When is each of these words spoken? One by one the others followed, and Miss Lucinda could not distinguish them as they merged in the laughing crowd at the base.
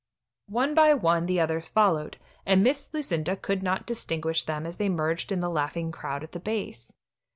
One 0.49 0.73
by 0.73 0.95
one 0.95 1.27
the 1.27 1.39
others 1.39 1.67
followed, 1.69 2.17
and 2.43 2.63
Miss 2.63 2.91
Lucinda 2.91 3.35
could 3.35 3.61
not 3.61 3.85
distinguish 3.85 4.41
them 4.45 4.65
as 4.65 4.77
they 4.77 4.89
merged 4.89 5.31
in 5.31 5.41
the 5.41 5.47
laughing 5.49 5.91
crowd 5.91 6.23
at 6.23 6.31
the 6.31 6.39
base. 6.39 6.91